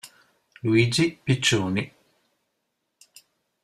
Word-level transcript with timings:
Luigi 0.63 1.13
Piccioni 1.13 1.85